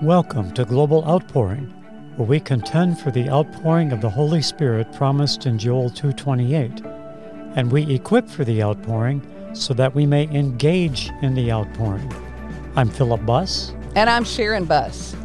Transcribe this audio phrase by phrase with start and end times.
[0.00, 1.74] Welcome to Global Outpouring,
[2.14, 6.84] where we contend for the outpouring of the Holy Spirit promised in Joel 2:28,
[7.56, 9.20] and we equip for the outpouring
[9.52, 12.12] so that we may engage in the outpouring.
[12.76, 13.74] I'm Philip Buss.
[13.96, 15.16] And I'm Sharon Buss.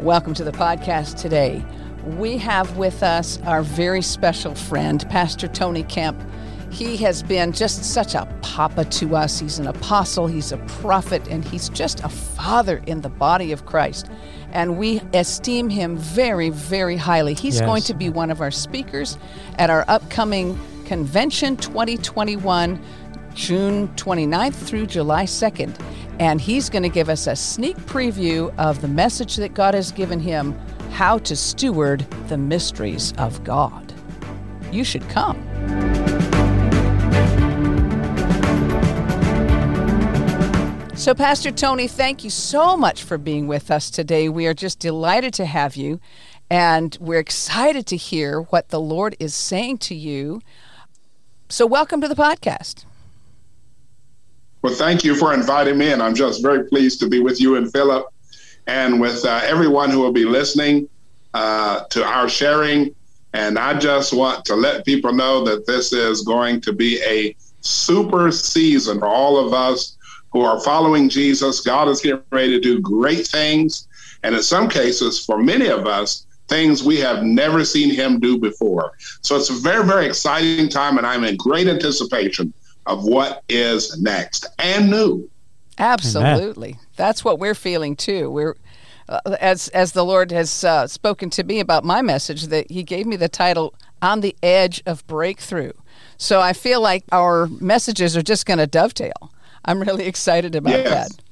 [0.00, 1.64] Welcome to the podcast today.
[2.06, 6.22] We have with us our very special friend, Pastor Tony Kemp.
[6.70, 9.40] He has been just such a papa to us.
[9.40, 13.66] He's an apostle, he's a prophet, and he's just a father in the body of
[13.66, 14.08] Christ.
[14.52, 17.34] And we esteem him very, very highly.
[17.34, 17.66] He's Yes.
[17.66, 19.18] going to be one of our speakers
[19.58, 22.80] at our upcoming convention 2021,
[23.34, 25.74] June 29th through July 2nd.
[26.20, 29.90] And he's going to give us a sneak preview of the message that God has
[29.90, 30.56] given him
[30.96, 33.92] how to steward the mysteries of God.
[34.72, 35.36] You should come.
[40.96, 44.30] So, Pastor Tony, thank you so much for being with us today.
[44.30, 46.00] We are just delighted to have you,
[46.48, 50.40] and we're excited to hear what the Lord is saying to you.
[51.50, 52.86] So, welcome to the podcast.
[54.62, 57.56] Well, thank you for inviting me, and I'm just very pleased to be with you
[57.56, 58.06] and Philip,
[58.66, 60.88] and with uh, everyone who will be listening
[61.34, 62.94] uh, to our sharing.
[63.32, 67.36] And I just want to let people know that this is going to be a
[67.60, 69.96] super season for all of us
[70.30, 71.60] who are following Jesus.
[71.60, 73.88] God is getting ready to do great things,
[74.22, 78.38] and in some cases, for many of us, things we have never seen Him do
[78.38, 78.92] before.
[79.20, 82.52] So it's a very, very exciting time, and I'm in great anticipation
[82.86, 85.28] of what is next and new.
[85.78, 86.78] Absolutely.
[86.96, 88.30] That's what we're feeling too.
[88.30, 88.56] We're
[89.08, 92.82] uh, as as the Lord has uh, spoken to me about my message that he
[92.82, 95.72] gave me the title on the edge of breakthrough.
[96.16, 99.32] So I feel like our messages are just going to dovetail.
[99.64, 101.14] I'm really excited about Yes.
[101.14, 101.22] that.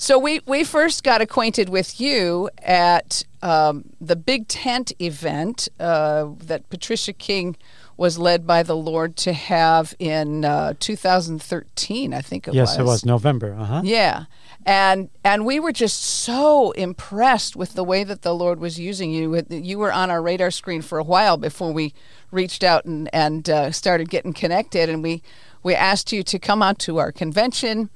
[0.00, 6.28] So we we first got acquainted with you at um, the Big Tent event uh,
[6.38, 7.56] that Patricia King
[7.98, 12.76] was led by the Lord to have in uh, 2013, I think it Yes, was.
[12.76, 13.54] Yes, it was November.
[13.58, 13.82] Uh-huh.
[13.84, 14.24] Yeah.
[14.64, 19.10] And and we were just so impressed with the way that the Lord was using
[19.10, 19.42] you.
[19.50, 21.92] You were on our radar screen for a while before we
[22.30, 24.88] reached out and and uh, started getting connected.
[24.90, 25.22] And we
[25.62, 27.88] we asked you to come out to our convention.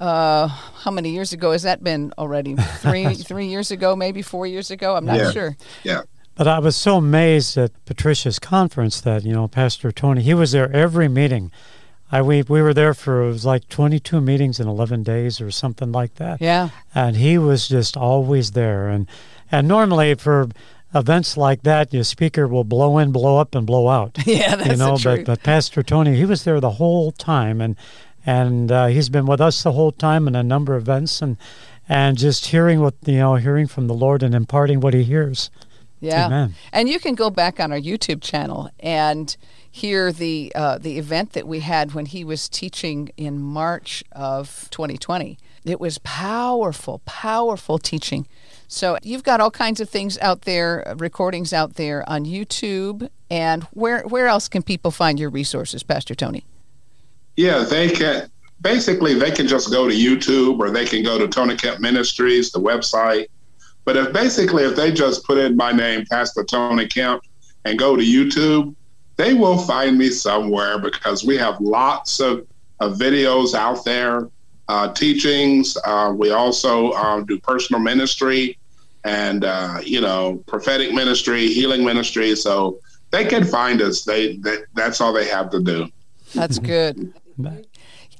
[0.00, 2.54] Uh, how many years ago has that been already?
[2.80, 4.96] Three three years ago, maybe four years ago.
[4.96, 5.30] I'm not Yeah.
[5.30, 5.56] sure.
[5.84, 6.02] Yeah.
[6.40, 10.52] But I was so amazed at Patricia's conference that, you know, Pastor Tony, he was
[10.52, 11.52] there every meeting.
[12.10, 15.50] I we, we were there for it was like 22 meetings in 11 days or
[15.50, 16.40] something like that.
[16.40, 16.70] Yeah.
[16.94, 19.06] And he was just always there and
[19.52, 20.48] and normally for
[20.94, 24.16] events like that, your speaker will blow in, blow up and blow out.
[24.26, 27.60] Yeah, that's you know, the but but Pastor Tony, he was there the whole time
[27.60, 27.76] and
[28.24, 31.36] and uh, he's been with us the whole time in a number of events and
[31.86, 35.50] and just hearing what you know, hearing from the Lord and imparting what he hears.
[36.00, 36.54] Yeah, Amen.
[36.72, 39.36] and you can go back on our YouTube channel and
[39.70, 44.68] hear the uh, the event that we had when he was teaching in March of
[44.70, 45.38] 2020.
[45.64, 48.26] It was powerful, powerful teaching.
[48.66, 53.10] So you've got all kinds of things out there, uh, recordings out there on YouTube,
[53.30, 56.44] and where where else can people find your resources, Pastor Tony?
[57.36, 58.30] Yeah, they can
[58.60, 62.52] basically they can just go to YouTube or they can go to Tony Kemp Ministries,
[62.52, 63.26] the website.
[63.84, 67.22] But if basically if they just put in my name, Pastor Tony Kemp,
[67.64, 68.74] and go to YouTube,
[69.16, 72.46] they will find me somewhere because we have lots of,
[72.80, 74.28] of videos out there,
[74.68, 75.76] uh, teachings.
[75.84, 78.58] Uh, we also um, do personal ministry
[79.04, 82.34] and uh, you know prophetic ministry, healing ministry.
[82.36, 82.80] So
[83.10, 84.04] they can find us.
[84.04, 85.88] They, they that's all they have to do.
[86.34, 87.12] That's good.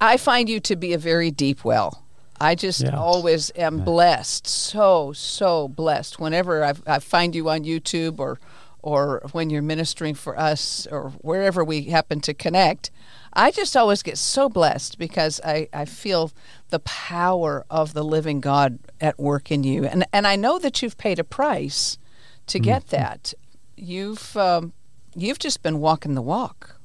[0.01, 2.03] I find you to be a very deep well.
[2.41, 2.97] I just Yeah.
[2.97, 6.19] always am blessed, so so blessed.
[6.19, 8.41] Whenever I, I find you on YouTube or
[8.83, 12.91] or when you're ministering for us or wherever we happen to connect,
[13.35, 16.33] I just always get so blessed because I, I feel
[16.71, 20.81] the power of the living God at work in you, and and I know that
[20.83, 21.99] you've paid a price
[22.47, 23.35] to get that.
[23.77, 24.73] You've um,
[25.15, 26.77] you've just been walking the walk.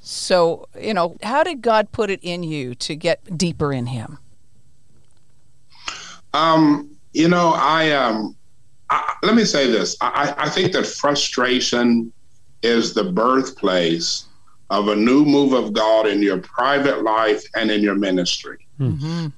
[0.00, 4.18] So, you know, how did God put it in you to get deeper in Him?
[6.34, 8.36] Um, you know, I um,
[8.90, 9.96] I, let me say this.
[10.00, 12.12] I, I think that frustration
[12.62, 14.26] is the birthplace
[14.70, 18.58] of a new move of God in your private life and in your ministry.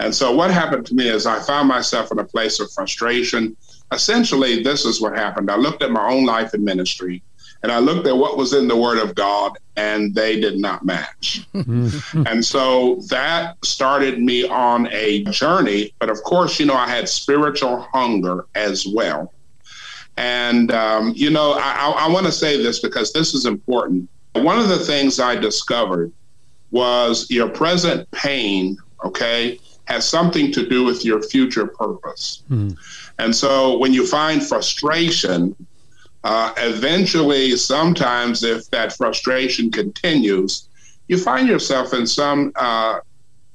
[0.01, 3.57] And so, what happened to me is I found myself in a place of frustration.
[3.93, 5.51] Essentially, this is what happened.
[5.51, 7.23] I looked at my own life and ministry,
[7.63, 10.85] and I looked at what was in the Word of God, and they did not
[10.85, 11.47] match.
[11.55, 15.93] and so that started me on a journey.
[15.99, 19.33] But of course, you know, I had spiritual hunger as well.
[20.17, 24.09] And, um, you know, I, I want to say this because this is important.
[24.35, 26.13] One of the things I discovered
[26.71, 32.43] was your present pain, okay, has something to do with your future purpose.
[32.51, 32.77] Mm.
[33.19, 35.55] And so when you find frustration,
[36.25, 40.69] uh, eventually, sometimes if that frustration continues,
[41.09, 43.01] you find yourself in some uh,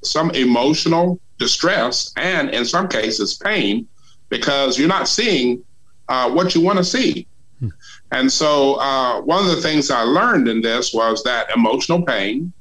[0.03, 3.88] some emotional distress and in some cases pain
[4.29, 5.63] because you're not seeing
[6.09, 7.27] uh, what you want to see.
[7.59, 7.69] Hmm.
[8.12, 12.51] And so, uh, one of the things I learned in this was that emotional pain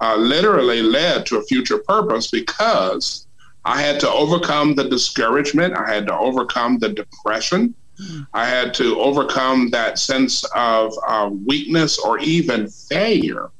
[0.00, 3.26] uh, literally led to a future purpose because
[3.64, 7.74] I had to overcome the discouragement, I had to overcome the depression,
[8.32, 13.50] I had to overcome that sense of uh, weakness or even failure.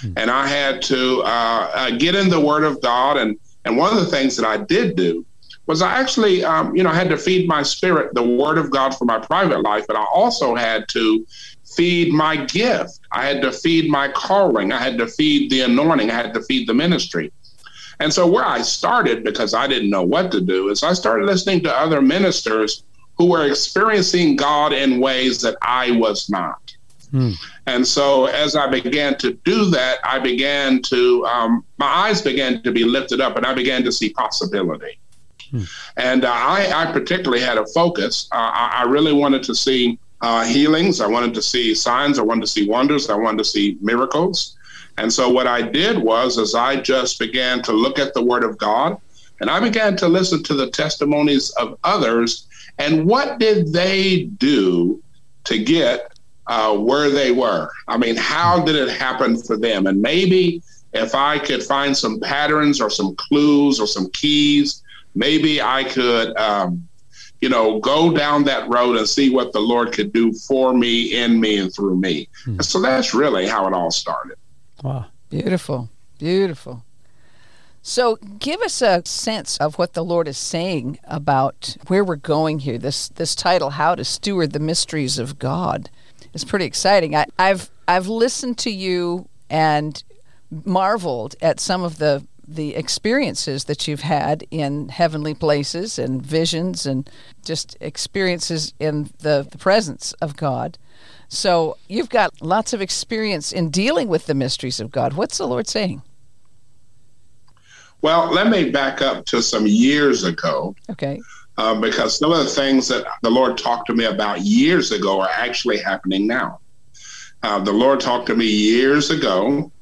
[0.00, 0.12] Hmm.
[0.16, 3.16] And I had to uh, uh, get in the Word of God.
[3.16, 5.24] And, and one of the things that I did do
[5.66, 8.96] was I actually, um, you know, had to feed my spirit the Word of God
[8.96, 11.26] for my private life, but I also had to
[11.64, 13.00] feed my gift.
[13.12, 14.72] I had to feed my calling.
[14.72, 16.10] I had to feed the anointing.
[16.10, 17.32] I had to feed the ministry.
[18.00, 21.26] And so, where I started, because I didn't know what to do, is I started
[21.26, 22.82] listening to other ministers
[23.16, 26.74] who were experiencing God in ways that I was not.
[27.10, 27.30] Hmm.
[27.66, 32.60] And so, as I began to do that, I began to, um, my eyes began
[32.64, 34.98] to be lifted up and I began to see possibility.
[35.50, 35.62] Hmm.
[35.96, 38.28] And uh, I, I, particularly had a focus.
[38.32, 42.22] Uh, I, I, really wanted to see uh, healings, I wanted to see signs, I
[42.22, 44.56] wanted to see wonders, I wanted to see miracles.
[44.98, 48.42] And so, what I did was, as I just began to look at the Word
[48.42, 48.98] of God,
[49.40, 55.02] and I began to listen to the testimonies of others and what did they do
[55.44, 56.12] to get
[56.46, 57.70] uh, where they were?
[57.88, 59.86] I mean, how did it happen for them?
[59.86, 60.62] And maybe
[60.92, 64.82] if I could find some patterns or some clues or some keys,
[65.14, 66.88] maybe I could, um,
[67.40, 71.14] you know, go down that road and see what the Lord could do for me,
[71.14, 72.28] in me, and through me.
[72.44, 72.60] Hmm.
[72.60, 74.36] So that's really how it all started.
[74.82, 75.06] Wow.
[75.30, 75.90] Beautiful.
[76.18, 76.84] Beautiful.
[77.86, 82.60] So, give us a sense of what the Lord is saying about where we're going
[82.60, 82.78] here.
[82.78, 85.90] This this title, "How to Steward the Mysteries of God,"
[86.32, 87.14] is pretty exciting.
[87.14, 90.02] I, I've I've listened to you and
[90.64, 96.86] marveled at some of the the experiences that you've had in heavenly places and visions
[96.86, 97.10] and
[97.44, 100.78] just experiences in the, the presence of God.
[101.28, 105.12] So you've got lots of experience in dealing with the mysteries of God.
[105.12, 106.00] What's the Lord saying?
[108.04, 110.76] Well, let me back up to some years ago.
[110.90, 111.22] Okay.
[111.56, 115.22] Uh, because some of the things that the Lord talked to me about years ago
[115.22, 116.60] are actually happening now.
[117.42, 119.72] Uh, the Lord talked to me years ago,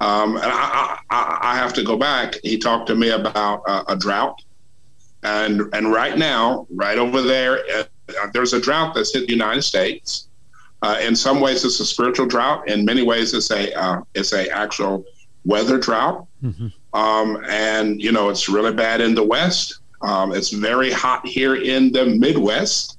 [0.00, 2.36] um, and I, I, I, have to go back.
[2.42, 4.40] He talked to me about uh, a drought,
[5.22, 7.84] and and right now, right over there, uh,
[8.32, 10.28] there's a drought that's hit the United States.
[10.80, 12.66] Uh, in some ways, it's a spiritual drought.
[12.66, 15.04] In many ways, it's a uh, it's a actual
[15.44, 16.26] weather drought.
[16.42, 16.68] Mm-hmm.
[16.98, 19.78] Um, and, you know, it's really bad in the West.
[20.02, 22.98] Um, it's very hot here in the Midwest.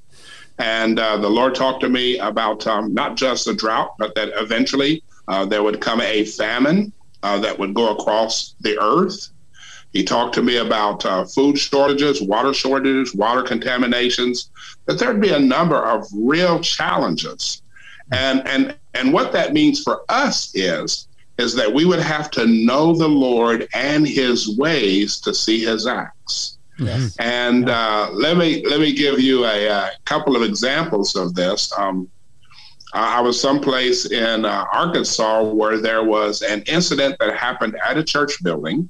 [0.57, 4.29] And uh, the Lord talked to me about um, not just a drought, but that
[4.35, 6.93] eventually uh, there would come a famine
[7.23, 9.31] uh, that would go across the earth.
[9.91, 14.49] He talked to me about uh, food shortages, water shortages, water contaminations,
[14.85, 17.63] that there'd be a number of real challenges.
[18.13, 21.08] And, and, and what that means for us is
[21.39, 25.87] is that we would have to know the Lord and His ways to see His
[25.87, 26.57] acts.
[26.77, 27.15] Yes.
[27.19, 31.71] And uh, let me let me give you a, a couple of examples of this.
[31.77, 32.09] Um,
[32.93, 38.03] I was someplace in uh, Arkansas where there was an incident that happened at a
[38.03, 38.89] church building,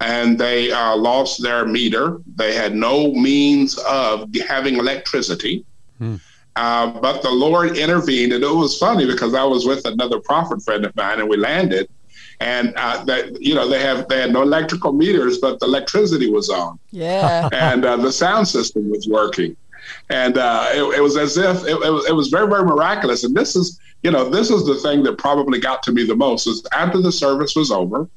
[0.00, 2.20] and they uh, lost their meter.
[2.36, 5.64] They had no means of having electricity.
[5.98, 6.16] Hmm.
[6.58, 10.60] Uh, but the Lord intervened, and it was funny because I was with another prophet
[10.60, 11.88] friend of mine, and we landed,
[12.40, 16.28] and uh, that you know they have they had no electrical meters, but the electricity
[16.28, 16.80] was on.
[16.90, 19.56] Yeah, and uh, the sound system was working,
[20.10, 23.22] and uh, it, it, was as if it, it, was, it was very very miraculous.
[23.22, 26.16] And this is you know this is the thing that probably got to me the
[26.16, 28.08] most is after the service was over.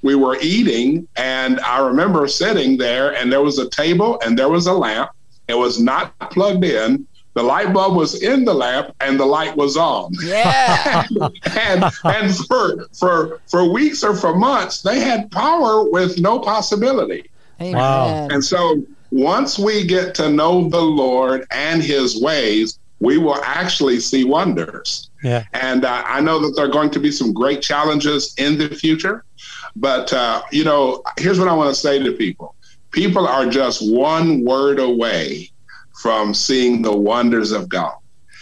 [0.00, 4.48] We were eating, and I remember sitting there, and there was a table, and there
[4.48, 5.10] was a lamp.
[5.48, 9.56] It was not plugged in, the light bulb was in the lamp and the light
[9.56, 10.12] was on.
[10.22, 11.04] Yeah.
[11.58, 17.28] and and for for for weeks or for months, they had power with no possibility.
[17.60, 17.74] Amen.
[17.74, 18.28] Wow.
[18.30, 24.00] And so once we get to know the Lord and his ways, we will actually
[24.00, 25.10] see wonders.
[25.22, 25.44] Yeah.
[25.52, 28.68] And uh, I know that there are going to be some great challenges in the
[28.68, 29.24] future.
[29.76, 32.54] But, uh, you know, here's what I want to say to people
[32.90, 35.50] people are just one word away
[36.00, 37.94] from seeing the wonders of God.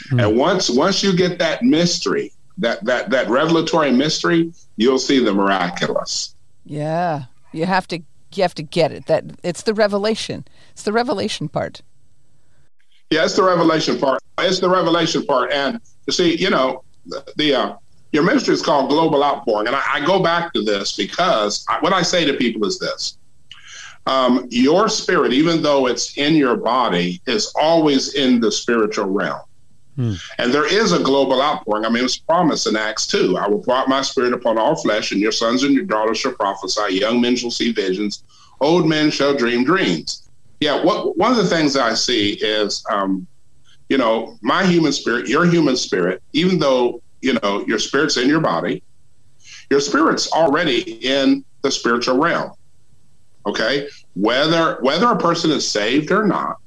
[0.06, 0.20] Mm-hmm.
[0.20, 5.32] And once once you get that mystery, that that that revelatory mystery, you'll see the
[5.32, 6.34] miraculous.
[6.64, 7.24] Yeah.
[7.52, 8.00] You have to
[8.34, 9.06] you have to get it.
[9.06, 10.44] That it's the revelation.
[10.72, 11.82] It's the revelation part.
[13.10, 14.22] Yeah, it's the revelation part.
[14.38, 15.52] It's the revelation part.
[15.52, 17.76] And you see, you know, the, the uh,
[18.12, 21.78] your ministry is called Global Outpouring, and I, I go back to this because I,
[21.80, 23.18] what I say to people is this:
[24.06, 29.40] um, your spirit, even though it's in your body, is always in the spiritual realm.
[29.96, 30.14] Hmm.
[30.38, 31.84] And there is a global outpouring.
[31.84, 33.36] I mean, it's promised in Acts 2.
[33.36, 36.18] I will pour out my spirit upon all flesh, and your sons and your daughters
[36.18, 36.94] shall prophesy.
[36.94, 38.24] Young men shall see visions.
[38.60, 40.28] Old men shall dream dreams.
[40.60, 43.26] Yeah, what, one of the things I see is, um,
[43.88, 48.28] you know, my human spirit, your human spirit, even though, you know, your spirit's in
[48.28, 48.82] your body,
[49.70, 52.52] your spirit's already in the spiritual realm.
[53.46, 53.88] Okay?
[54.14, 56.58] Whether whether a person is saved or not,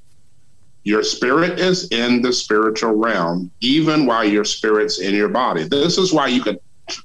[0.84, 5.64] your spirit is in the spiritual realm, even while your spirit's in your body.
[5.64, 6.60] This is why you can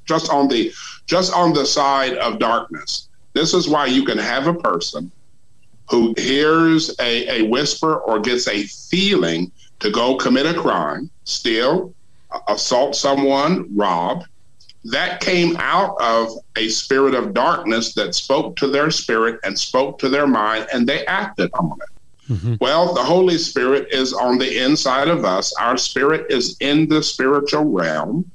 [0.05, 0.73] just on the
[1.07, 3.09] just on the side of darkness.
[3.33, 5.11] This is why you can have a person
[5.89, 9.51] who hears a, a whisper or gets a feeling
[9.81, 11.93] to go commit a crime, steal,
[12.49, 14.25] assault someone, rob.
[14.85, 19.99] That came out of a spirit of darkness that spoke to their spirit and spoke
[19.99, 22.33] to their mind, and they acted on it.
[22.33, 22.55] Mm-hmm.
[22.61, 25.53] Well, the Holy Spirit is on the inside of us.
[25.55, 28.31] Our spirit is in the spiritual realm.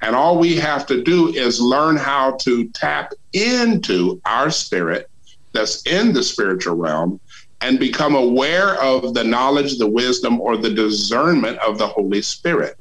[0.00, 5.08] And all we have to do is learn how to tap into our spirit
[5.52, 7.20] that's in the spiritual realm
[7.60, 12.76] and become aware of the knowledge, the wisdom, or the discernment of the Holy Spirit.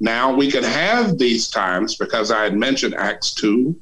[0.00, 3.74] Now, we can have these times because I had mentioned Acts 2,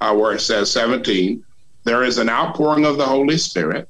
[0.00, 1.44] uh, where it says 17,
[1.84, 3.88] there is an outpouring of the Holy Spirit.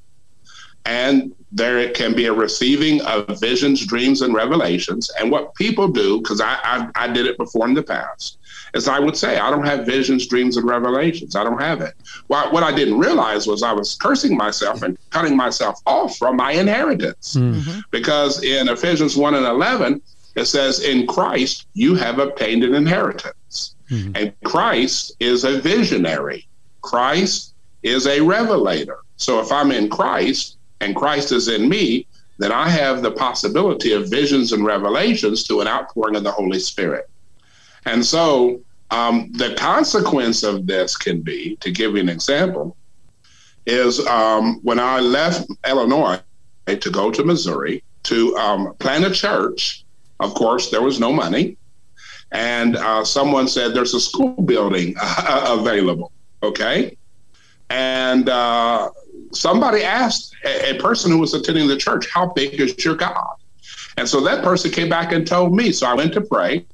[0.85, 5.11] And there can be a receiving of visions, dreams, and revelations.
[5.19, 8.37] And what people do, because I, I, I did it before in the past,
[8.73, 11.35] is I would say, I don't have visions, dreams, and revelations.
[11.35, 11.93] I don't have it.
[12.29, 16.37] Well, what I didn't realize was I was cursing myself and cutting myself off from
[16.37, 17.35] my inheritance.
[17.35, 17.81] Mm-hmm.
[17.91, 20.01] Because in Ephesians 1 and 11,
[20.35, 23.75] it says, In Christ, you have obtained an inheritance.
[23.89, 24.11] Mm-hmm.
[24.15, 26.47] And Christ is a visionary,
[26.81, 28.99] Christ is a revelator.
[29.17, 32.07] So if I'm in Christ, and Christ is in me,
[32.37, 36.59] then I have the possibility of visions and revelations to an outpouring of the Holy
[36.59, 37.09] Spirit.
[37.85, 42.75] And so um, the consequence of this can be, to give you an example,
[43.65, 46.19] is um, when I left Illinois
[46.65, 49.80] to go to Missouri to um, plant a church,
[50.21, 51.57] of course, there was no money.
[52.31, 54.95] And uh, someone said there's a school building
[55.27, 56.11] available.
[56.43, 56.95] Okay.
[57.69, 58.89] And uh,
[59.33, 63.35] somebody asked a, a person who was attending the church, How big is your God?
[63.97, 65.71] And so that person came back and told me.
[65.71, 66.65] So I went to pray.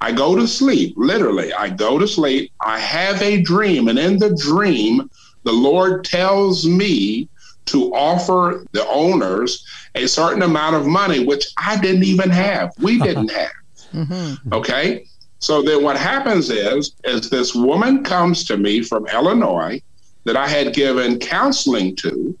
[0.00, 1.52] I go to sleep, literally.
[1.52, 2.52] I go to sleep.
[2.60, 3.88] I have a dream.
[3.88, 5.10] And in the dream,
[5.44, 7.28] the Lord tells me
[7.66, 12.72] to offer the owners a certain amount of money, which I didn't even have.
[12.78, 13.52] We didn't have.
[13.92, 14.52] Mm-hmm.
[14.52, 15.06] Okay.
[15.38, 19.82] So then what happens is, is this woman comes to me from Illinois
[20.24, 22.36] that I had given counseling to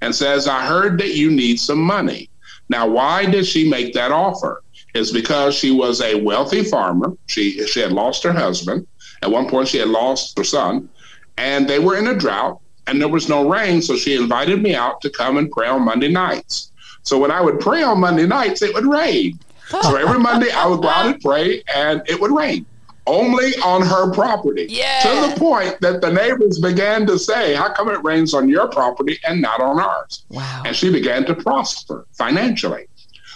[0.00, 2.28] and says, I heard that you need some money.
[2.68, 4.62] Now, why did she make that offer?
[4.94, 7.12] Is because she was a wealthy farmer.
[7.26, 8.86] She she had lost her husband.
[9.22, 10.88] At one point, she had lost her son,
[11.36, 13.82] and they were in a drought, and there was no rain.
[13.82, 16.70] So she invited me out to come and pray on Monday nights.
[17.02, 19.38] So when I would pray on Monday nights, it would rain.
[19.68, 22.66] So every Monday I would go out and pray, and it would rain
[23.06, 24.66] only on her property.
[24.68, 25.00] Yeah.
[25.02, 28.68] To the point that the neighbors began to say, How come it rains on your
[28.68, 30.24] property and not on ours?
[30.30, 30.62] Wow.
[30.64, 32.86] And she began to prosper financially.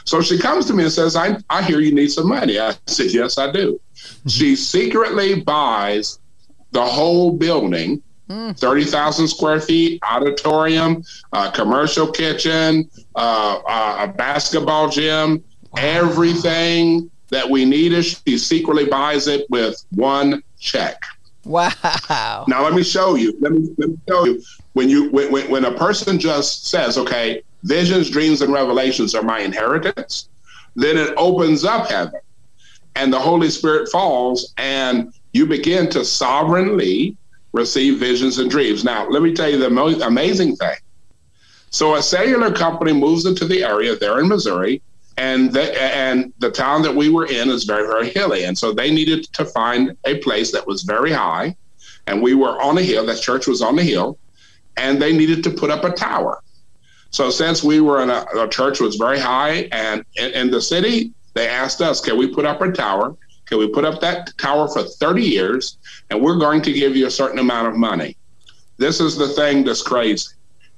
[0.05, 2.59] So she comes to me and says, I, I hear you need some money.
[2.59, 3.81] I said, Yes, I do.
[4.27, 6.19] She secretly buys
[6.73, 8.03] the whole building.
[8.29, 8.59] Mm.
[8.59, 15.43] 30,000 square feet, auditorium, uh, commercial kitchen, uh, uh, a basketball gym,
[15.73, 15.81] wow.
[15.83, 17.93] everything that we need.
[18.03, 21.03] She secretly buys it with one check.
[21.45, 22.45] Wow.
[22.49, 23.35] Now let me show you.
[23.41, 24.43] Let me, let me show you.
[24.75, 29.41] When you when, when a person just says, okay, visions, dreams, and revelations are my
[29.41, 30.29] inheritance,
[30.77, 32.21] then it opens up heaven
[32.99, 37.17] and the Holy Spirit falls and you begin to sovereignly
[37.53, 38.85] receive visions and dreams.
[38.85, 40.77] Now, let me tell you the most amazing thing.
[41.71, 44.83] So a cellular company moves into the area there in Missouri
[45.19, 48.73] and they, and the town that we were in is very very hilly, and so
[48.73, 51.57] they needed to find a place that was very high,
[52.07, 53.05] and we were on a hill.
[53.05, 54.17] That church was on the hill,
[54.77, 56.41] and they needed to put up a tower.
[57.11, 60.61] So since we were in a, a church was very high and in, in the
[60.61, 63.17] city, they asked us, "Can we put up a tower?"
[63.49, 65.79] Can we put up that tower for 30 years
[66.11, 68.17] and we're going to give you a certain amount of money?
[68.77, 70.29] This is the thing that's crazy.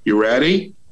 [0.05, 0.75] You ready?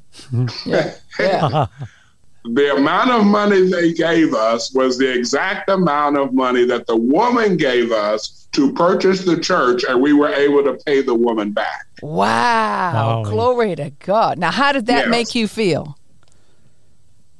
[0.65, 0.95] Yeah.
[1.19, 1.67] yeah.
[2.45, 6.95] the amount of money they gave us was the exact amount of money that the
[6.95, 11.51] woman gave us to purchase the church, and we were able to pay the woman
[11.51, 11.87] back.
[12.01, 13.23] Wow.
[13.25, 14.39] Glory to God.
[14.39, 15.09] Now, how did that yes.
[15.09, 15.97] make you feel?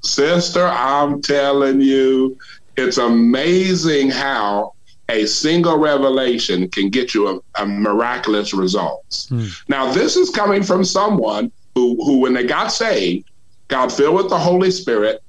[0.01, 2.37] Sister, I'm telling you,
[2.79, 4.73] it's amazing how
[5.09, 9.27] a single revelation can get you a, a miraculous results.
[9.29, 9.45] Hmm.
[9.67, 13.29] Now, this is coming from someone who, who, when they got saved,
[13.67, 15.23] got filled with the Holy Spirit,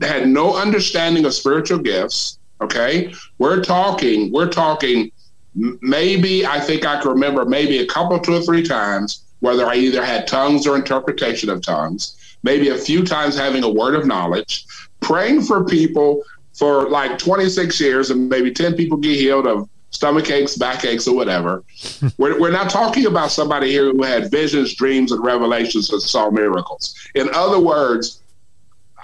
[0.00, 2.38] had no understanding of spiritual gifts.
[2.60, 5.10] Okay, we're talking, we're talking.
[5.54, 9.76] Maybe I think I can remember maybe a couple, two or three times whether I
[9.76, 12.16] either had tongues or interpretation of tongues.
[12.42, 14.64] Maybe a few times having a word of knowledge,
[15.00, 16.22] praying for people
[16.56, 21.06] for like 26 years and maybe 10 people get healed of stomach aches, back aches,
[21.06, 21.62] or whatever.
[22.18, 26.30] we're, we're not talking about somebody here who had visions, dreams, and revelations and saw
[26.30, 26.94] miracles.
[27.14, 28.22] In other words,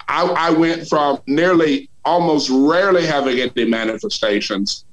[0.08, 4.84] I, I went from nearly almost rarely having any manifestations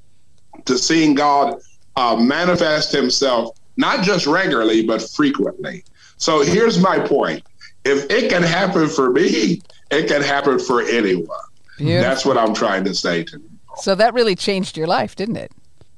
[0.65, 1.59] to seeing God
[1.95, 5.83] uh, manifest himself, not just regularly, but frequently.
[6.17, 7.43] So here's my point.
[7.85, 11.49] If it can happen for me, it can happen for anyone.
[11.79, 12.01] Beautiful.
[12.01, 13.50] That's what I'm trying to say to you.
[13.77, 15.51] So that really changed your life, didn't it?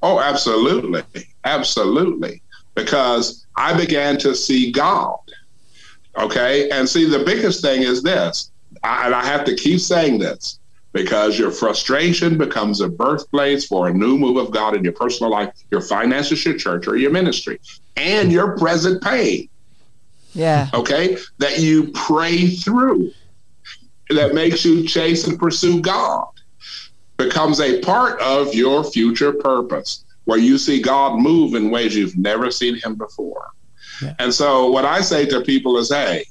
[0.03, 1.03] Oh, absolutely.
[1.43, 2.41] Absolutely.
[2.75, 5.19] Because I began to see God.
[6.17, 6.69] Okay.
[6.69, 8.51] And see, the biggest thing is this,
[8.83, 10.59] I, and I have to keep saying this
[10.93, 15.31] because your frustration becomes a birthplace for a new move of God in your personal
[15.31, 17.59] life, your finances, your church, or your ministry,
[17.97, 19.49] and your present pain.
[20.33, 20.69] Yeah.
[20.73, 21.17] Okay.
[21.39, 23.13] That you pray through
[24.13, 26.27] that makes you chase and pursue God
[27.17, 32.17] becomes a part of your future purpose where you see God move in ways you've
[32.17, 33.51] never seen him before.
[34.01, 34.15] Yeah.
[34.19, 36.25] And so what I say to people is, hey,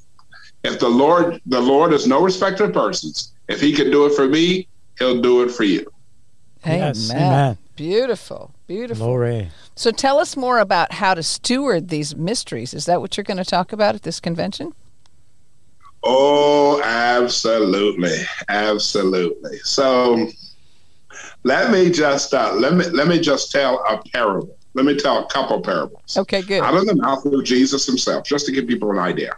[0.63, 4.13] if the Lord the Lord is no respecter of persons, if he can do it
[4.13, 4.67] for me,
[4.99, 5.91] he'll do it for you.
[6.65, 6.79] Amen.
[6.79, 7.57] Yes, amen.
[7.75, 8.53] Beautiful.
[8.67, 9.07] Beautiful.
[9.07, 9.49] Glory.
[9.75, 12.73] So tell us more about how to steward these mysteries.
[12.73, 14.73] Is that what you're going to talk about at this convention?
[16.03, 18.17] Oh, absolutely,
[18.49, 19.57] absolutely.
[19.59, 20.27] So
[21.43, 24.57] let me just uh, let me let me just tell a parable.
[24.73, 26.17] Let me tell a couple parables.
[26.17, 26.61] Okay, good.
[26.61, 29.35] Out of the mouth of Jesus himself, just to give people an idea.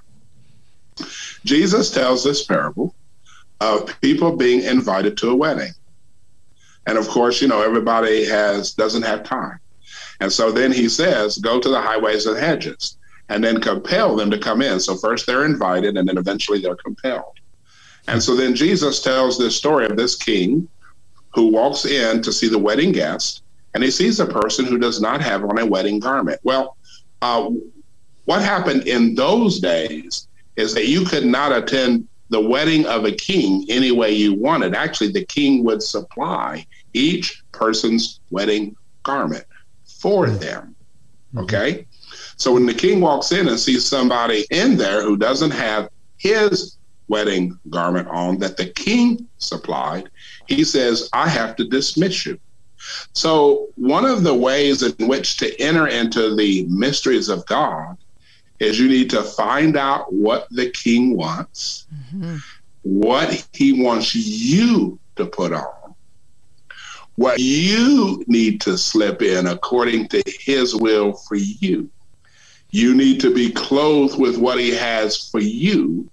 [1.43, 2.95] Jesus tells this parable
[3.59, 5.71] of people being invited to a wedding.
[6.85, 9.59] And of course, you know, everybody has doesn't have time.
[10.19, 12.97] And so then he says, go to the highways and hedges
[13.33, 14.79] and then compel them to come in.
[14.79, 17.39] So first they're invited and then eventually they're compelled.
[18.07, 20.67] And so then Jesus tells this story of this king
[21.33, 23.41] who walks in to see the wedding guest
[23.73, 26.39] and he sees a person who does not have on a wedding garment.
[26.43, 26.77] Well,
[27.23, 27.49] uh,
[28.25, 33.11] what happened in those days is that you could not attend the wedding of a
[33.11, 34.75] king any way you wanted.
[34.75, 39.45] Actually, the king would supply each person's wedding garment
[39.85, 40.75] for them.
[41.35, 41.87] Okay.
[42.37, 46.77] So when the king walks in and sees somebody in there who doesn't have his
[47.07, 50.09] wedding garment on that the king supplied,
[50.47, 52.39] he says, I have to dismiss you.
[53.13, 57.97] So, one of the ways in which to enter into the mysteries of God
[58.59, 62.37] is you need to find out what the king wants, mm-hmm.
[62.81, 65.95] what he wants you to put on,
[67.15, 71.89] what you need to slip in according to his will for you.
[72.73, 76.09] You need to be clothed with what he has for you.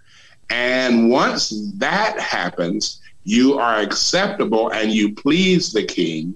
[0.50, 6.34] And once that happens, you are acceptable and you please the king.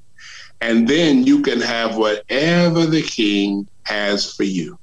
[0.62, 4.78] And then you can have whatever the king has for you.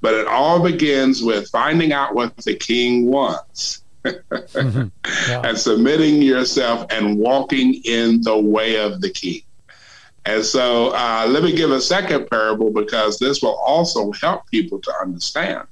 [0.00, 3.82] But it all begins with finding out what the king wants.
[4.04, 4.84] mm-hmm.
[5.28, 5.42] yeah.
[5.44, 9.42] and submitting yourself and walking in the way of the king.
[10.26, 14.80] And so uh, let me give a second parable because this will also help people
[14.80, 15.66] to understand.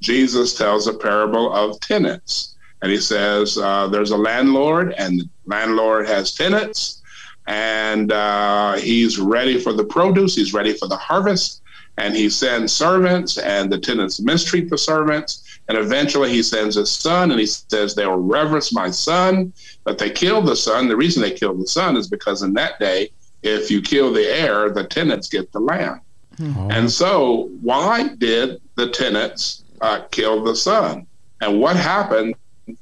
[0.00, 2.56] Jesus tells a parable of tenants.
[2.82, 7.02] And he says uh, there's a landlord, and the landlord has tenants,
[7.46, 11.62] and uh, he's ready for the produce, he's ready for the harvest,
[11.96, 15.44] and he sends servants, and the tenants mistreat the servants.
[15.68, 19.52] And eventually he sends his son and he says, They will reverence my son.
[19.84, 20.88] But they killed the son.
[20.88, 23.10] The reason they killed the son is because in that day,
[23.42, 26.00] if you kill the heir, the tenants get the land.
[26.40, 26.68] Oh.
[26.70, 31.06] And so, why did the tenants uh, kill the son?
[31.40, 32.34] And what happened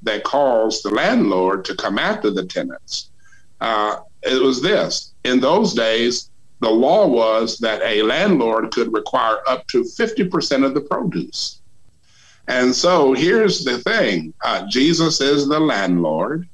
[0.02, 3.10] that caused the landlord to come after the tenants?
[3.60, 9.38] Uh, it was this in those days, the law was that a landlord could require
[9.46, 11.60] up to 50% of the produce.
[12.48, 16.48] And so here's the thing uh, Jesus is the landlord,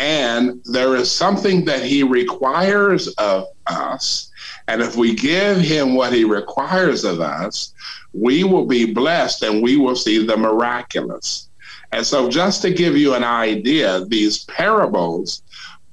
[0.00, 4.30] and there is something that he requires of us.
[4.66, 7.74] And if we give him what he requires of us,
[8.14, 11.50] we will be blessed and we will see the miraculous.
[11.92, 15.42] And so, just to give you an idea, these parables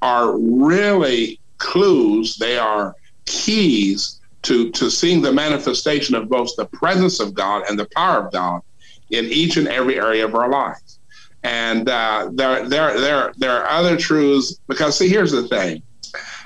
[0.02, 7.20] are really clues, they are keys to, to seeing the manifestation of both the presence
[7.20, 8.62] of God and the power of God
[9.10, 10.97] in each and every area of our life.
[11.44, 15.82] And uh, there, there, there, there are other truths because see, here's the thing,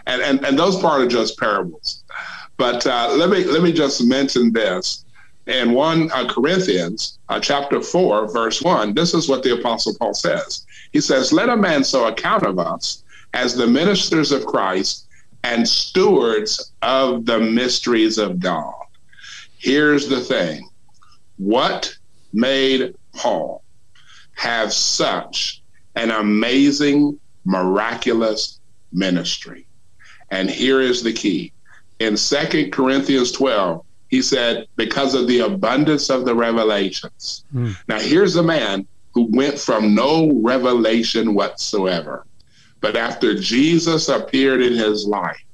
[0.05, 2.03] and and, and those part are just parables.
[2.57, 5.05] But uh, let me let me just mention this
[5.47, 8.93] in one uh, Corinthians uh, chapter four verse one.
[8.93, 10.65] This is what the apostle Paul says.
[10.91, 15.07] He says, "Let a man so account of us as the ministers of Christ
[15.43, 18.73] and stewards of the mysteries of God."
[19.57, 20.69] Here's the thing:
[21.37, 21.95] what
[22.33, 23.60] made Paul
[24.41, 25.61] have such
[25.93, 28.59] an amazing, miraculous
[28.91, 29.67] ministry.
[30.31, 31.53] And here is the key.
[31.99, 37.45] In Second Corinthians 12, he said, because of the abundance of the revelations.
[37.53, 37.77] Mm.
[37.87, 42.25] Now, here's a man who went from no revelation whatsoever.
[42.79, 45.45] But after Jesus appeared in his life,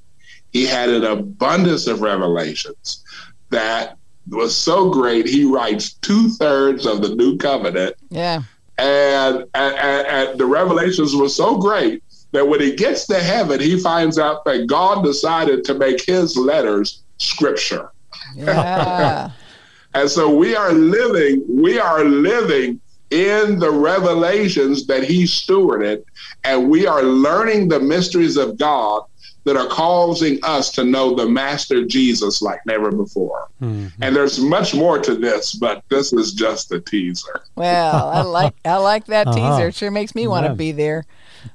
[0.50, 3.04] he had an abundance of revelations
[3.50, 3.98] that
[4.30, 7.96] was so great, he writes two thirds of the new covenant.
[8.08, 8.44] Yeah.
[8.78, 13.78] And, and, and, the revelations were so great that when he gets to heaven, he
[13.78, 17.90] finds out that God decided to make his letters scripture.
[18.36, 19.30] Yeah.
[19.94, 26.04] and so we are living, we are living in the revelations that he stewarded,
[26.44, 29.02] and we are learning the mysteries of God
[29.44, 33.48] that are causing us to know the Master Jesus like never before.
[33.62, 34.02] Mm-hmm.
[34.02, 37.42] And there's much more to this, but this is just a teaser.
[37.54, 39.56] Well, I like I like that uh-huh.
[39.56, 39.68] teaser.
[39.68, 41.06] It sure makes me want to be there.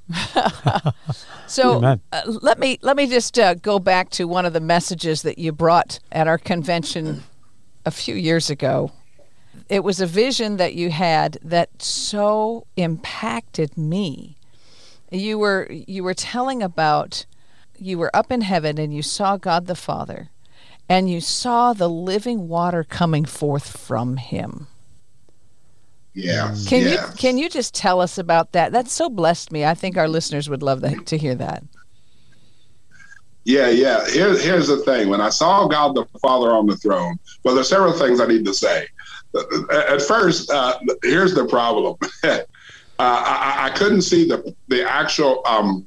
[1.47, 5.21] so uh, let me let me just uh, go back to one of the messages
[5.23, 7.23] that you brought at our convention
[7.85, 8.91] a few years ago.
[9.69, 14.37] It was a vision that you had that so impacted me.
[15.11, 17.25] You were you were telling about
[17.83, 20.29] you were up in heaven and you saw God the Father
[20.89, 24.67] and you saw the living water coming forth from him.
[26.13, 26.55] Yeah.
[26.67, 28.71] Can you can you just tell us about that?
[28.71, 29.65] That so blessed me.
[29.65, 31.63] I think our listeners would love that, to hear that.
[33.45, 34.07] Yeah, yeah.
[34.09, 35.09] Here, here's the thing.
[35.09, 38.45] When I saw God the Father on the throne, well, there's several things I need
[38.45, 38.87] to say.
[39.71, 41.97] At first, uh, here's the problem.
[42.23, 42.39] uh,
[42.99, 45.85] I, I, couldn't see the the actual um,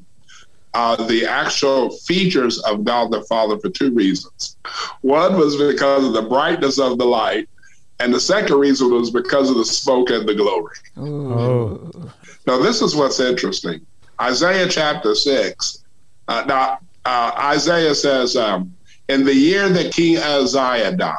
[0.76, 4.58] uh, the actual features of God the Father for two reasons.
[5.00, 7.48] One was because of the brightness of the light,
[7.98, 10.76] and the second reason was because of the smoke and the glory.
[12.46, 13.86] Now, this is what's interesting.
[14.20, 15.84] Isaiah chapter 6.
[16.28, 18.74] Uh, now, uh, Isaiah says, um,
[19.08, 21.16] in the year that King Uzziah died.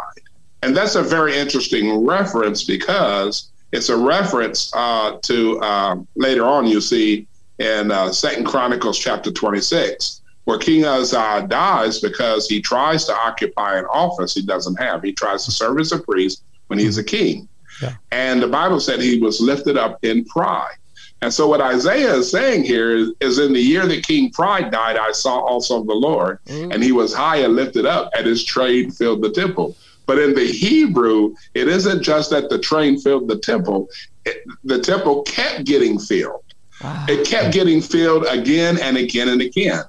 [0.61, 6.67] And that's a very interesting reference because it's a reference uh, to um, later on,
[6.67, 7.27] you see,
[7.59, 13.77] in uh, Second Chronicles chapter 26, where King Uzziah dies because he tries to occupy
[13.77, 15.03] an office he doesn't have.
[15.03, 17.47] He tries to serve as a priest when he's a king.
[17.81, 17.95] Yeah.
[18.11, 20.75] And the Bible said he was lifted up in pride.
[21.21, 24.71] And so what Isaiah is saying here is, is in the year that King Pride
[24.71, 26.71] died, I saw also the Lord, mm.
[26.71, 29.75] and he was high and lifted up, and his train filled the temple.
[30.05, 33.89] But in the Hebrew, it isn't just that the train filled the temple,
[34.25, 36.43] it, the temple kept getting filled.
[36.83, 37.05] Wow.
[37.09, 39.83] It kept getting filled again and again and again.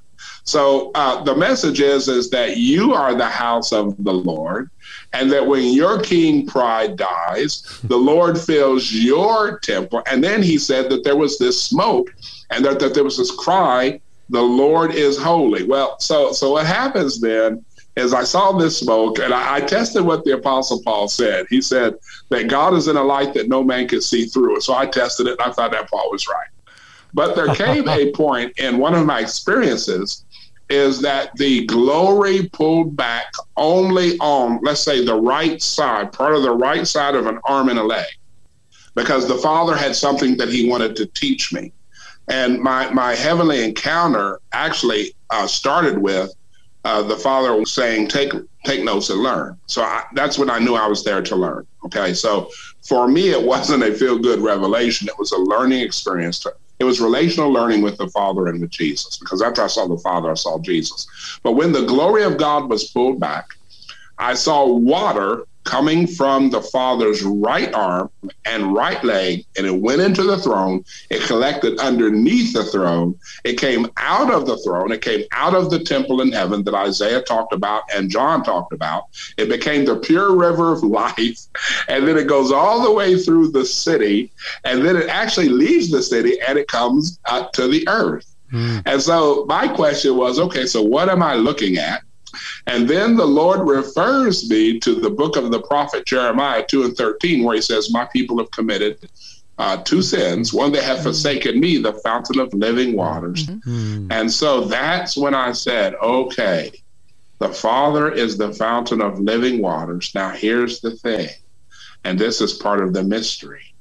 [0.45, 4.71] So uh, the message is is that you are the house of the Lord,
[5.13, 10.03] and that when your king pride dies, the Lord fills your temple.
[10.11, 12.09] And then he said that there was this smoke,
[12.51, 16.65] and that, that there was this cry, "The Lord is holy." Well, so so what
[16.65, 17.63] happens then
[17.97, 21.45] is I saw this smoke, and I, I tested what the Apostle Paul said.
[21.51, 21.95] He said
[22.31, 24.63] that God is in a light that no man can see through.
[24.63, 26.47] So I tested it, and I thought that Paul was right.
[27.15, 30.25] But there came a point in one of my experiences
[30.69, 36.43] is that the glory pulled back only on, let's say, the right side, part of
[36.43, 38.07] the right side of an arm and a leg.
[38.95, 41.73] because the Father had something that He wanted to teach me.
[42.29, 46.35] And my, my heavenly encounter actually uh, started with
[46.85, 48.33] uh, the Father saying, take,
[48.65, 49.57] take notes and learn.
[49.67, 51.67] So I, that's when I knew I was there to learn.
[51.85, 52.13] Okay.
[52.13, 52.51] So
[52.87, 56.41] for me, it wasn't a feel good revelation, it was a learning experience.
[56.41, 59.87] To, it was relational learning with the Father and with Jesus, because after I saw
[59.87, 61.07] the Father, I saw Jesus.
[61.43, 63.47] But when the glory of God was pulled back,
[64.19, 68.11] I saw water coming from the Father's right arm
[68.47, 70.83] and right leg, and it went into the throne.
[71.11, 73.15] It collected underneath the throne.
[73.45, 74.93] It came out of the throne.
[74.93, 78.73] It came out of the temple in heaven that Isaiah talked about and John talked
[78.73, 79.05] about.
[79.37, 81.39] It became the pure river of life.
[81.89, 84.33] And then it goes all the way through the city.
[84.65, 88.35] And then it actually leaves the city and it comes up to the earth.
[88.53, 88.83] Mm.
[88.87, 92.03] And so my question was okay, so what am I looking at?
[92.67, 96.97] And then the Lord refers me to the book of the prophet Jeremiah 2 and
[96.97, 99.09] 13, where he says, My people have committed
[99.59, 100.55] uh, two sins.
[100.55, 103.47] One, they have forsaken me, the fountain of living waters.
[103.47, 104.13] Mm-hmm.
[104.13, 106.73] And so that's when I said, Okay,
[107.39, 110.13] the Father is the fountain of living waters.
[110.15, 111.29] Now, here's the thing,
[112.05, 113.75] and this is part of the mystery.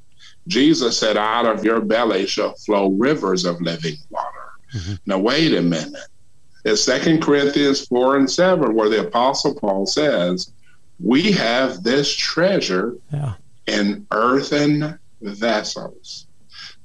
[0.48, 4.28] Jesus said, Out of your belly shall flow rivers of living water.
[4.74, 4.94] Mm-hmm.
[5.06, 6.08] Now, wait a minute.
[6.68, 10.52] It's Second Corinthians 4 and 7, where the Apostle Paul says,
[11.00, 13.36] We have this treasure yeah.
[13.68, 16.28] in earthen vessels,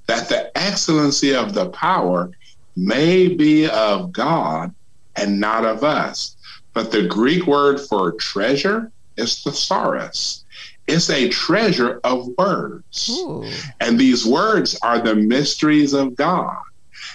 [0.06, 2.30] that the excellency of the power
[2.76, 4.72] may be of God
[5.16, 6.36] and not of us.
[6.74, 10.44] But the Greek word for treasure is thesaurus.
[10.86, 13.10] It's a treasure of words.
[13.10, 13.50] Ooh.
[13.80, 16.56] And these words are the mysteries of God.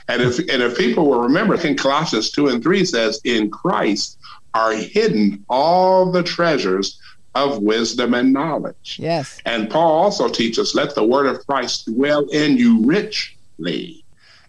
[0.08, 4.18] And if and if people will remember, in Colossians two and three says, "In Christ
[4.54, 7.00] are hidden all the treasures
[7.36, 9.38] of wisdom and knowledge." Yes.
[9.46, 14.04] And Paul also teaches, "Let the word of Christ dwell in you richly."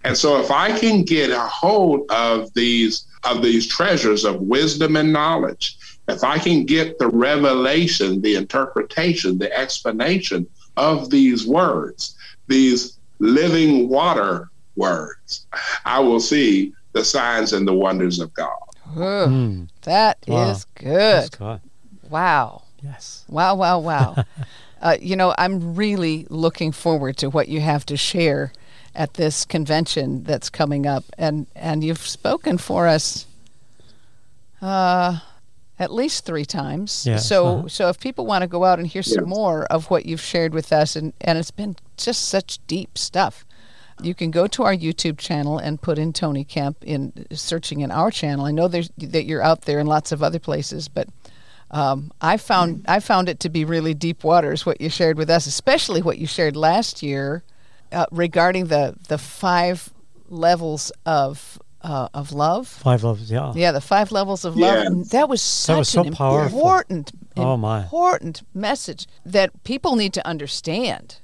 [0.05, 4.95] And so, if I can get a hold of these of these treasures of wisdom
[4.95, 5.77] and knowledge,
[6.09, 12.15] if I can get the revelation, the interpretation, the explanation of these words,
[12.47, 15.47] these living water words.
[15.85, 18.57] I will see the signs and the wonders of God.
[18.95, 19.69] mm.
[19.83, 20.51] That wow.
[20.51, 21.37] is good.
[22.09, 22.63] Wow.
[22.83, 23.25] Yes.
[23.29, 24.25] Wow, wow, wow.
[24.81, 28.53] uh, you know, I'm really looking forward to what you have to share
[28.95, 31.05] at this convention that's coming up.
[31.19, 33.27] And, and you've spoken for us
[34.63, 35.19] uh,
[35.79, 37.07] at least three times.
[37.07, 37.17] Yeah.
[37.19, 37.69] So, uh-huh.
[37.69, 40.55] so if people want to go out and hear some more of what you've shared
[40.55, 43.45] with us, and, and it's been just such deep stuff
[44.01, 47.91] you can go to our YouTube channel and put in Tony Kemp in searching in
[47.91, 48.45] our channel.
[48.45, 51.09] I know there's that you're out there in lots of other places, but
[51.71, 55.31] um, I found I found it to be really deep waters what you shared with
[55.31, 57.43] us, especially what you shared last year
[57.93, 59.93] uh, regarding the the five
[60.29, 62.69] levels of uh, of love.
[62.69, 63.53] Five levels, yeah.
[63.55, 64.85] Yeah, the five levels of love.
[64.85, 65.03] Yeah.
[65.13, 66.59] That was such that was so an powerful.
[66.59, 67.83] important, oh my.
[67.83, 71.19] important message that people need to understand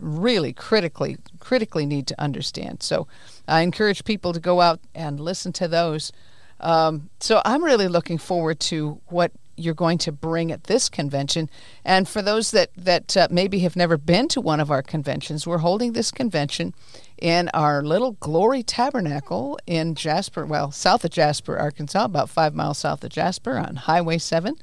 [0.00, 2.82] really critically critically need to understand.
[2.82, 3.06] So
[3.46, 6.12] I encourage people to go out and listen to those.
[6.60, 11.50] Um, so I'm really looking forward to what you're going to bring at this convention.
[11.84, 15.46] And for those that that uh, maybe have never been to one of our conventions,
[15.46, 16.74] we're holding this convention
[17.18, 22.78] in our little Glory Tabernacle in Jasper, well, south of Jasper, Arkansas, about five miles
[22.78, 24.56] south of Jasper on Highway 7.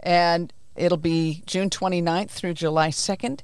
[0.00, 3.40] And it'll be June 29th through July 2nd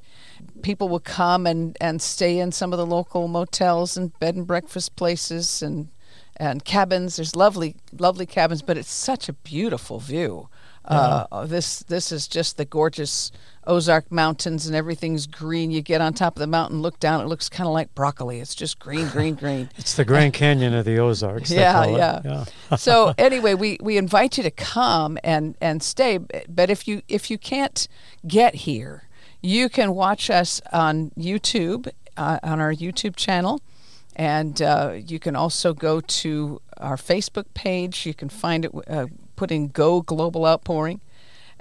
[0.62, 4.46] people will come and, and stay in some of the local motels and bed and
[4.46, 5.88] breakfast places and
[6.40, 7.16] and cabins.
[7.16, 10.48] There's lovely lovely cabins, but it's such a beautiful view.
[10.84, 13.30] Uh, uh, this this is just the gorgeous
[13.66, 15.70] Ozark Mountains and everything's green.
[15.70, 18.40] You get on top of the mountain, look down, it looks kind of like broccoli.
[18.40, 19.68] It's just green, green, green.
[19.76, 21.50] it's the Grand Canyon of the Ozarks.
[21.50, 22.20] Yeah, yeah.
[22.24, 22.76] yeah.
[22.76, 26.18] so anyway, we, we invite you to come and, and stay.
[26.48, 27.86] But if you if you can't
[28.26, 29.07] get here,
[29.42, 33.60] you can watch us on YouTube, uh, on our YouTube channel.
[34.16, 38.04] And uh, you can also go to our Facebook page.
[38.04, 41.00] You can find it, uh, put in Go Global Outpouring.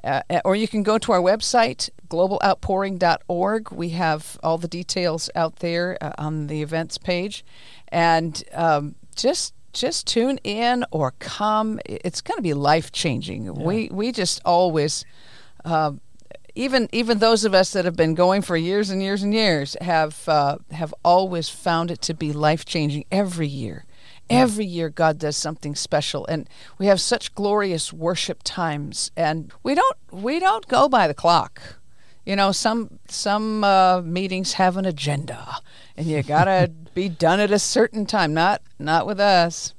[0.04, 3.72] Uh, or you can go to our website, globaloutpouring.org.
[3.72, 7.44] We have all the details out there uh, on the events page.
[7.90, 11.80] And um, just just tune in or come.
[11.86, 13.46] It's going to be life changing.
[13.46, 13.52] Yeah.
[13.52, 15.06] We we just always
[15.66, 15.94] uh,
[16.58, 19.78] even even those of us that have been going for years and years and years
[19.80, 23.86] have uh, have always found it to be life changing every year.
[24.30, 29.10] Every year, God does something special, and we have such glorious worship times.
[29.16, 31.62] And we don't we don't go by the clock.
[32.26, 35.60] You know, some some uh, meetings have an agenda,
[35.96, 38.34] and you gotta be done at a certain time.
[38.34, 39.74] Not not with us,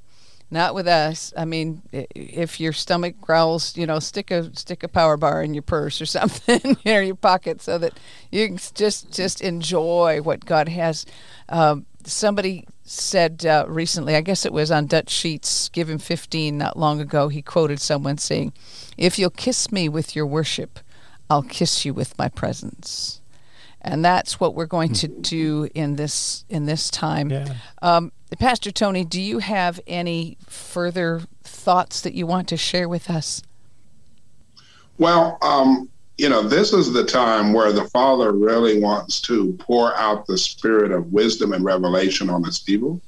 [0.51, 1.33] not with us.
[1.37, 5.53] I mean, if your stomach growls, you know, stick a stick a power bar in
[5.53, 7.93] your purse or something, in your pocket, so that
[8.31, 11.05] you can just just enjoy what God has.
[11.49, 16.57] Um, somebody said uh, recently, I guess it was on Dutch Sheets, Give Him 15
[16.57, 18.53] not long ago, he quoted someone saying,
[18.97, 20.79] If you'll kiss me with your worship,
[21.29, 23.18] I'll kiss you with my presence.
[23.81, 27.29] And that's what we're going to do in this in this time.
[27.29, 27.53] Yeah.
[27.81, 33.09] Um, Pastor Tony, do you have any further thoughts that you want to share with
[33.09, 33.41] us?
[34.97, 39.95] Well, um, you know, this is the time where the Father really wants to pour
[39.95, 43.01] out the spirit of wisdom and revelation on his people.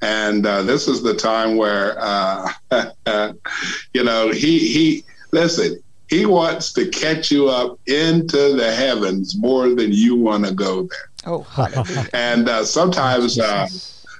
[0.00, 2.50] And uh, this is the time where, uh,
[3.94, 9.70] you know, he, he, listen, he wants to catch you up into the heavens more
[9.70, 11.10] than you want to go there.
[11.26, 11.46] Oh,
[12.12, 13.66] and uh, sometimes, uh,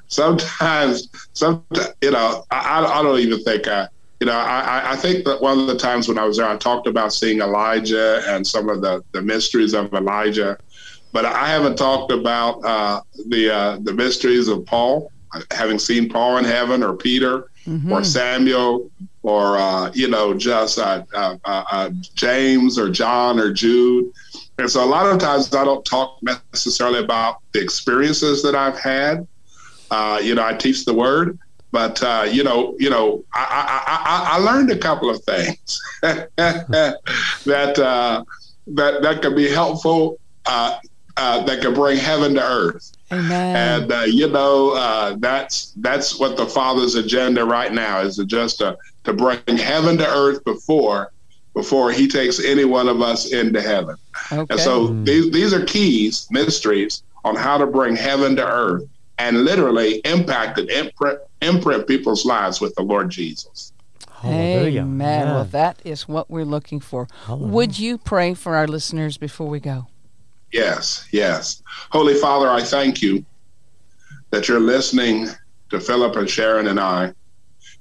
[0.09, 1.65] sometimes, some,
[2.01, 3.89] you know, I, I don't even think I,
[4.21, 6.57] you know, I, I think that one of the times when I was there, I
[6.57, 10.57] talked about seeing Elijah and some of the, the mysteries of Elijah,
[11.13, 15.13] but I haven't talked about uh, the uh, the mysteries of Paul,
[15.51, 17.93] having seen Paul in heaven, or Peter, mm-hmm.
[17.93, 18.91] or Samuel,
[19.25, 24.13] or uh, you know, just uh, uh, uh, James, or John, or Jude.
[24.59, 28.79] And so a lot of times I don't talk necessarily about the experiences that I've
[28.79, 29.27] had.
[30.23, 31.39] you know, I teach the word,
[31.73, 35.83] but uh, you know, you know, I, I, I, I learned a couple of things
[36.03, 36.29] that
[37.79, 38.25] uh,
[38.69, 40.21] that that could be helpful.
[40.47, 40.79] Uh,
[41.17, 42.93] uh, that could bring heaven to earth.
[43.19, 43.57] Amen.
[43.57, 48.25] And uh, you know, uh, that's that's what the Father's agenda right now is to
[48.25, 51.13] just to, to bring heaven to earth before
[51.55, 53.97] before He takes any one of us into heaven.
[54.33, 54.47] Okay.
[54.51, 58.85] And so these these are keys, mysteries on how to bring heaven to earth
[59.19, 63.73] and literally impacted imprint imprint people's lives with the Lord Jesus.
[64.11, 64.83] Hallelujah.
[64.83, 65.27] Amen.
[65.27, 67.09] Well, that is what we're looking for.
[67.27, 67.53] Hallelujah.
[67.53, 69.87] Would you pray for our listeners before we go?
[70.55, 71.61] Yes, yes.
[71.91, 73.27] Holy Father, I thank you
[74.31, 75.27] that you're listening
[75.71, 77.13] to Philip and Sharon and I.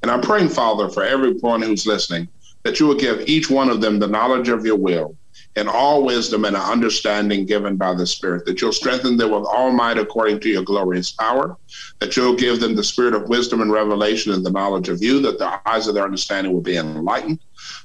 [0.01, 2.29] And I'm praying, Father, for everyone who's listening,
[2.63, 5.15] that you will give each one of them the knowledge of your will
[5.55, 9.71] and all wisdom and understanding given by the Spirit, that you'll strengthen them with all
[9.71, 11.55] might according to your glorious power,
[11.99, 15.19] that you'll give them the spirit of wisdom and revelation and the knowledge of you,
[15.21, 17.39] that the eyes of their understanding will be enlightened,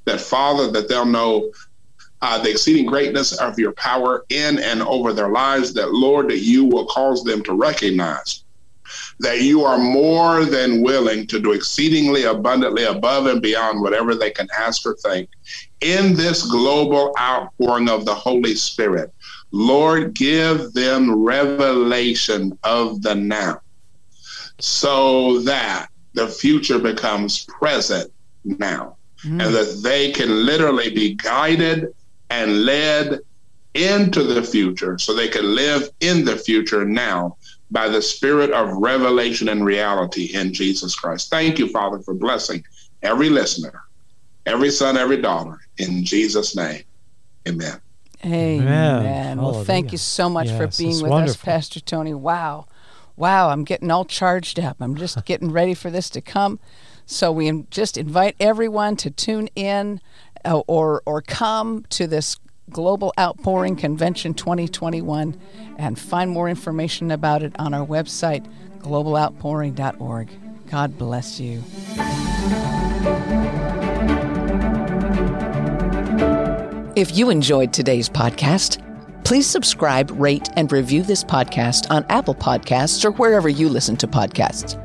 [0.07, 1.53] that, Father, that they'll know
[2.21, 6.41] uh, the exceeding greatness of your power in and over their lives, that, Lord, that
[6.41, 8.45] you will cause them to recognize
[9.21, 14.31] that you are more than willing to do exceedingly abundantly above and beyond whatever they
[14.31, 15.29] can ask or think
[15.81, 19.13] in this global outpouring of the Holy Spirit.
[19.51, 23.61] Lord, give them revelation of the now
[24.59, 28.11] so that the future becomes present
[28.45, 29.31] now mm.
[29.31, 31.95] and that they can literally be guided
[32.31, 33.21] and led
[33.75, 37.37] into the future so they can live in the future now
[37.71, 41.31] by the spirit of revelation and reality in Jesus Christ.
[41.31, 42.65] Thank you, Father, for blessing
[43.03, 43.83] every listener,
[44.47, 46.83] every son, every daughter, in Jesus' name.
[47.47, 47.81] Amen.
[48.25, 48.67] Amen.
[48.67, 49.43] Amen.
[49.43, 51.31] Well, thank you so much yes, for being with wonderful.
[51.31, 52.15] us, Pastor Tony.
[52.15, 52.67] Wow.
[53.17, 54.77] Wow, I'm getting all charged up.
[54.81, 56.59] I'm just getting ready for this to come.
[57.05, 60.01] So we just invite everyone to tune in
[60.51, 62.39] Oh, or or come to this
[62.71, 65.39] Global Outpouring Convention 2021
[65.77, 68.47] and find more information about it on our website,
[68.79, 70.31] globaloutpouring.org.
[70.71, 71.63] God bless you.
[76.97, 78.83] If you enjoyed today's podcast,
[79.25, 84.09] please subscribe, rate, and review this podcast on Apple Podcasts or wherever you listen to
[84.09, 84.83] podcasts.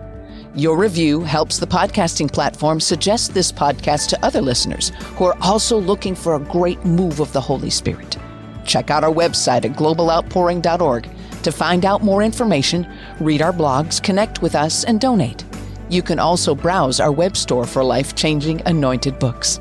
[0.55, 5.79] Your review helps the podcasting platform suggest this podcast to other listeners who are also
[5.79, 8.17] looking for a great move of the Holy Spirit.
[8.63, 11.09] Check out our website at globaloutpouring.org
[11.41, 12.87] to find out more information,
[13.19, 15.43] read our blogs, connect with us, and donate.
[15.89, 19.59] You can also browse our web store for life changing anointed books.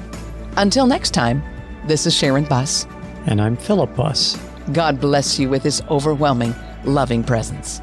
[0.58, 1.42] Until next time,
[1.86, 2.86] this is Sharon Buss.
[3.24, 4.38] And I'm Philip Buss.
[4.74, 6.54] God bless you with his overwhelming,
[6.84, 7.80] loving presence.